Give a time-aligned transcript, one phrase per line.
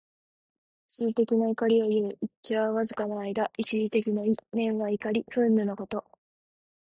[0.87, 2.17] 一時的な怒りをいう。
[2.25, 3.51] 「一朝」はわずかな間。
[3.55, 4.31] 一時的の意。
[4.51, 6.03] 「忿」は、怒り、憤怒のこと。